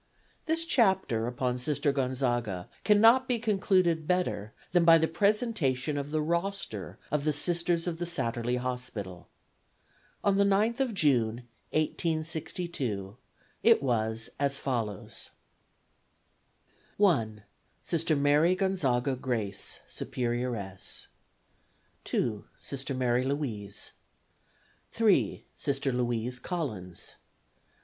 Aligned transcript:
This 0.47 0.65
chapter 0.65 1.27
upon 1.27 1.59
Sister 1.59 1.91
Gonzaga 1.91 2.67
cannot 2.83 3.27
be 3.27 3.37
concluded 3.37 4.07
better 4.07 4.51
than 4.71 4.83
by 4.83 4.97
the 4.97 5.07
presentation 5.07 5.95
of 5.95 6.09
the 6.09 6.23
roster 6.23 6.97
of 7.11 7.31
Sisters 7.35 7.85
of 7.85 7.99
the 7.99 8.07
Satterlee 8.07 8.55
Hospital. 8.57 9.27
On 10.23 10.37
the 10.37 10.43
9th 10.43 10.79
of 10.79 10.95
June, 10.95 11.45
1862, 11.69 13.15
it 13.61 13.83
was 13.83 14.31
as 14.39 14.57
follows: 14.57 15.29
1. 16.97 17.43
Sister 17.83 18.15
Mary 18.15 18.55
Gonzaga 18.55 19.15
Grace, 19.15 19.81
Superioress. 19.87 21.09
2. 22.05 22.45
Sister 22.57 22.95
Mary 22.95 23.21
Louis. 23.21 23.91
3. 24.93 25.45
Sister 25.55 25.91
Louise 25.91 26.39
Collins. 26.39 27.17